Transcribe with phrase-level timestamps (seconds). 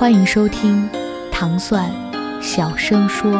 [0.00, 0.88] 欢迎收听
[1.30, 1.90] 糖蒜
[2.40, 3.30] 小声说。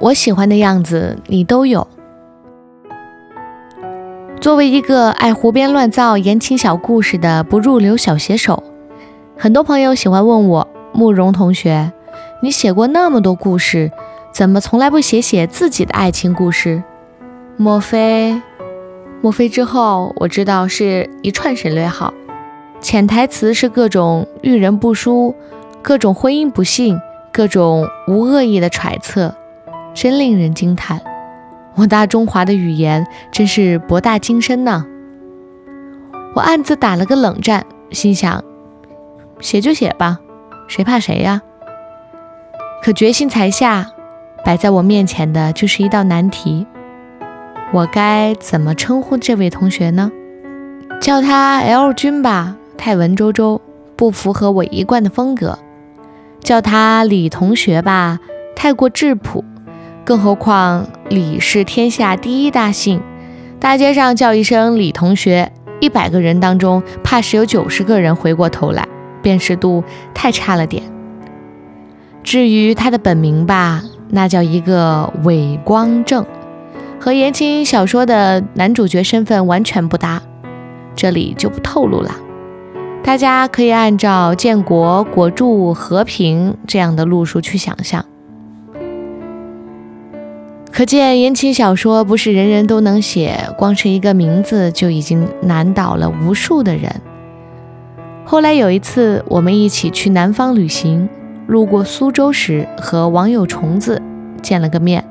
[0.00, 1.86] 我喜欢的样子，你都有。
[4.40, 8.62] 作为一个爱胡编乱造言情小故事的不入流小写手，
[9.36, 11.92] 很多朋友喜欢问我：慕容同学，
[12.40, 13.92] 你写过那么多故事，
[14.32, 16.82] 怎么从来不写写自己的爱情故事？
[17.56, 18.42] 莫非？
[19.22, 22.12] 莫非之后我知道是一串省略号，
[22.80, 25.34] 潜台词是各种遇人不淑，
[25.80, 26.98] 各种婚姻不幸，
[27.32, 29.34] 各种无恶意的揣测，
[29.94, 31.00] 真令人惊叹。
[31.76, 34.84] 我大中华的语言真是博大精深呢。
[36.34, 38.42] 我暗自打了个冷战，心想，
[39.38, 40.18] 写就写吧，
[40.66, 41.40] 谁怕谁呀？
[42.82, 43.92] 可决心才下，
[44.44, 46.66] 摆在我面前的就是一道难题。
[47.74, 50.12] 我该怎么称呼这位同学呢？
[51.00, 53.60] 叫他 L 君吧，太文绉绉，
[53.96, 55.58] 不符合我一贯的风格。
[56.38, 58.20] 叫他李同学吧，
[58.54, 59.44] 太过质朴。
[60.04, 63.02] 更何况李是天下第一大姓，
[63.58, 65.50] 大街上叫一声李同学，
[65.80, 68.86] 一百个人当中怕是有九十个人回过头来，
[69.20, 69.82] 辨识度
[70.14, 70.84] 太差了点。
[72.22, 76.24] 至于他的本名吧，那叫一个韦光正，
[77.04, 80.22] 和言情小说的男主角身份完全不搭，
[80.96, 82.16] 这里就不透露了。
[83.02, 88.02] 大家可以按照建国、国柱、和平这样的路数去想象。
[90.72, 96.90] 可见言情小说不是人人都能写，光是一个名字就已经难倒了无数的人。
[98.24, 101.06] 后来有一次，我们一起去南方旅行，
[101.48, 104.00] 路过苏州时，和网友虫子
[104.40, 105.04] 见了个面。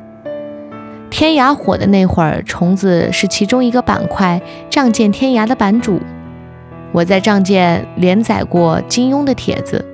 [1.14, 6.00] 天涯火的那会儿，虫子是其中一个板块“仗剑天涯”的版主。
[6.92, 9.86] 我在仗剑连载过金庸的帖子，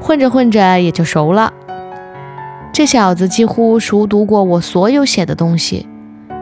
[0.00, 1.52] 混着混着也就熟了。
[2.72, 5.86] 这小子几乎熟读过我所有写的东西，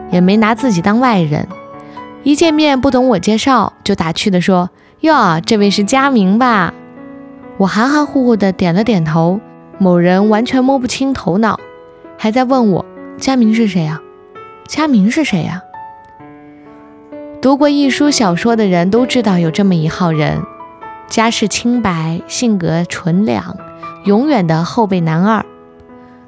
[0.09, 1.45] 也没拿自己当外人。
[2.23, 4.69] 一见面不懂我介绍，就打趣地说
[5.03, 6.73] ：“哟，这位是佳明吧？”
[7.59, 9.41] 我含含糊糊地点了点头。
[9.77, 11.59] 某人完全摸不清头脑，
[12.17, 12.85] 还在问我
[13.19, 13.99] ：“佳明是谁呀？
[14.67, 15.61] 佳明是谁呀？”
[17.41, 20.41] 读过一书小说的人都知道有这么一号人，
[21.07, 23.55] 家世清白，性格纯良，
[24.05, 25.45] 永远的后备男二。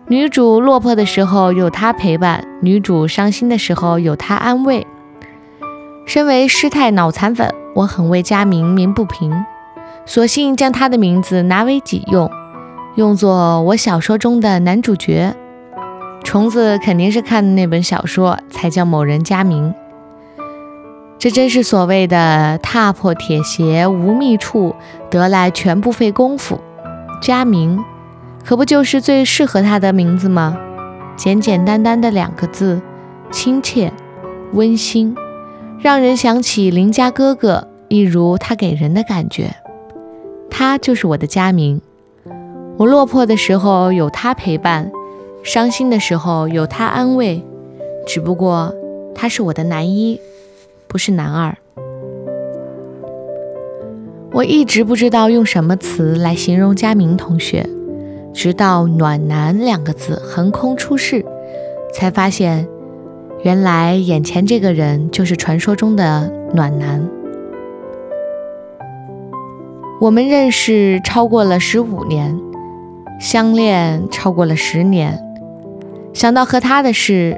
[0.07, 4.85] 女主落魄的时候有他陪伴，女主伤心的时候有他安慰。
[6.05, 9.43] 身为师太脑残粉，我很为佳明鸣不平，
[10.05, 12.29] 索性将他的名字拿为己用，
[12.95, 15.35] 用作我小说中的男主角。
[16.27, 19.73] 虫子肯定是看的那本小说才叫某人佳明。
[21.17, 24.75] 这真是所谓的踏破铁鞋无觅处，
[25.09, 26.59] 得来全不费工夫。
[27.21, 27.81] 佳明。
[28.43, 30.57] 可不就是最适合他的名字吗？
[31.15, 32.81] 简简单单的两个字，
[33.31, 33.93] 亲切、
[34.51, 35.15] 温馨，
[35.79, 39.55] 让人想起邻家哥哥，一如他给人的感觉。
[40.49, 41.81] 他就是我的佳明。
[42.75, 44.91] 我落魄的时候有他陪伴，
[45.47, 47.41] 伤心的时候有他安慰。
[48.05, 48.75] 只不过
[49.15, 50.19] 他是我的男一，
[50.89, 51.55] 不是男二。
[54.33, 57.65] 我一直不知道用什么词来形容佳明同学。
[58.33, 61.25] 直到“暖男”两个字横空出世，
[61.93, 62.67] 才发现，
[63.41, 67.09] 原来眼前这个人就是传说中的暖男。
[70.01, 72.37] 我们认识超过了十五年，
[73.19, 75.17] 相恋超过了十年，
[76.17, 77.37] 想到和他的事，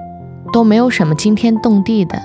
[0.53, 2.17] 都没有什么惊天动地的，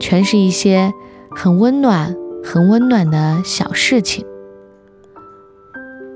[0.00, 0.90] 全是一些
[1.36, 4.24] 很温暖、很温暖的小事情。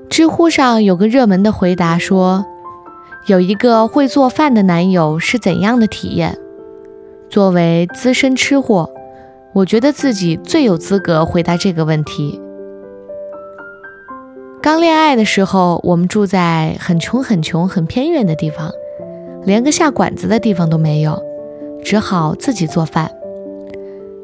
[0.09, 2.47] 知乎上有个热门的回答说
[3.29, 6.39] ：“有一个会做饭的男友是怎样的体验？”
[7.29, 8.89] 作为资深吃货，
[9.53, 12.41] 我觉得自己最有资格回答这个问题。
[14.63, 18.71] 刚恋爱的时候，我们住在很穷、很穷、很偏远的地方，
[19.49, 21.19] 连个下馆子的地方都没有，
[21.83, 23.09] 只好自己做饭。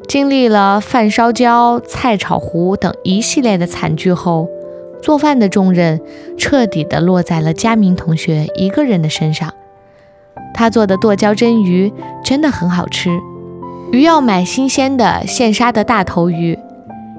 [0.06, 4.48] 经历了饭烧焦、菜炒糊等一系列的惨剧后，
[5.02, 6.00] 做饭的重任
[6.38, 9.52] 彻底的落在了佳明同学一个人的身上。
[10.54, 11.92] 他做的剁椒蒸鱼
[12.22, 13.10] 真的很好吃。
[13.90, 16.56] 鱼要买新鲜的现杀的大头鱼，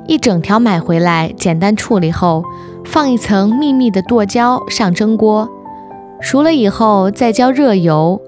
[0.07, 2.41] 一整条买回来，简单处理后，
[2.85, 5.49] 放一层密密的剁椒上蒸锅，
[6.19, 8.21] 熟了以后再浇热油，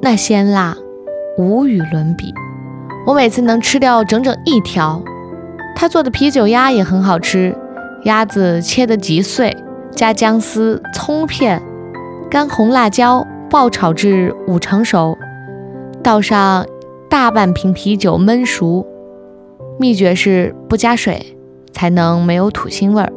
[0.00, 0.76] 那鲜辣
[1.38, 2.32] 无与伦比。
[3.06, 5.02] 我每次能吃掉整整一条。
[5.74, 7.56] 他做的啤酒鸭也很好吃，
[8.04, 9.56] 鸭子切得极碎，
[9.90, 11.62] 加姜丝、葱片、
[12.30, 15.16] 干红辣椒爆炒至五成熟，
[16.02, 16.66] 倒上。
[17.10, 18.86] 大半瓶啤酒焖熟，
[19.78, 21.36] 秘诀是不加水，
[21.70, 23.12] 才能没有土腥味儿。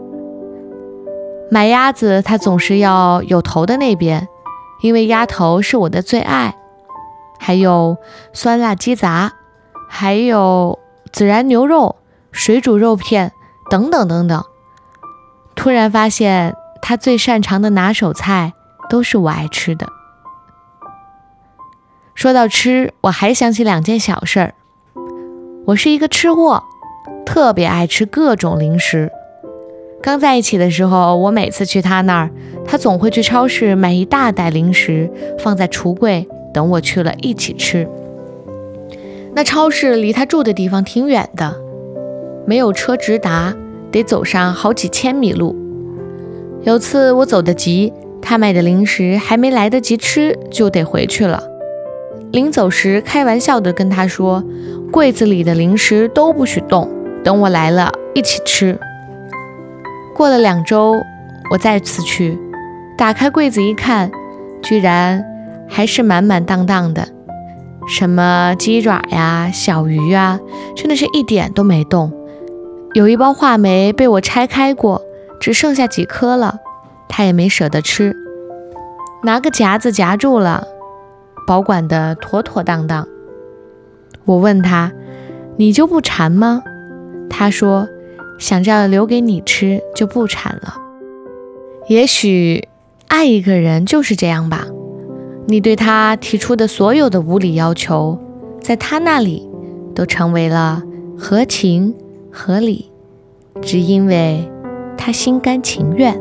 [1.51, 4.27] 买鸭子，它总是要有头的那边，
[4.81, 6.56] 因为鸭头是我的最爱。
[7.38, 7.97] 还有
[8.33, 9.33] 酸辣鸡杂，
[9.88, 10.80] 还有
[11.13, 11.97] 孜然牛肉、
[12.31, 13.31] 水煮肉片
[13.69, 14.44] 等等等等。
[15.53, 18.53] 突然发现，他最擅长的拿手菜
[18.89, 19.88] 都是我爱吃的。
[22.15, 24.56] 说到吃，我还想起两件小事儿。
[25.65, 26.63] 我是一个吃货，
[27.25, 29.12] 特别爱吃各种零食。
[30.05, 32.29] 刚在一起的时候，我每次去他那儿，
[32.63, 35.09] 他总会去超市买一大袋零食，
[35.39, 37.87] 放在橱柜等我去了一起吃。
[39.33, 41.55] 那超市离他住的地方挺远的，
[42.45, 43.55] 没有车直达，
[43.89, 45.55] 得走上好几千米路。
[46.61, 47.91] 有次我走得急，
[48.21, 51.43] 他买的零食还没来得及吃，就得回去了。
[52.31, 54.43] 临走时，开玩笑地跟他说
[54.93, 56.87] ：“柜子里的零食都不许动，
[57.23, 58.77] 等我来了一起吃。”
[60.15, 60.95] 过了两周，
[61.51, 62.39] 我再次去，
[62.97, 64.09] 打开柜子一看，
[64.63, 65.21] 居然
[65.67, 67.06] 还是满满当当的，
[67.85, 70.39] 什么鸡爪呀、小鱼啊，
[70.73, 72.13] 真的是一点都没动。
[72.94, 75.01] 有一包话梅被我拆开过，
[75.38, 76.59] 只剩下几颗了，
[77.09, 78.15] 他也没舍得吃，
[79.23, 80.65] 拿个夹子夹住了。
[81.45, 83.06] 保管的妥妥当当。
[84.23, 84.94] 我问他
[85.59, 86.63] ：“你就不馋吗？”
[87.29, 87.88] 他说
[88.37, 90.75] ：“想着留给你吃，就不馋了。”
[91.87, 92.67] 也许
[93.07, 94.65] 爱一个人就是这样吧。
[95.47, 98.17] 你对他提出的所有的无理要求，
[98.59, 99.47] 在他那里
[99.93, 100.81] 都成为了
[101.15, 101.93] 合情
[102.31, 102.89] 合理，
[103.61, 104.49] 只因为
[104.97, 106.19] 他心甘情愿。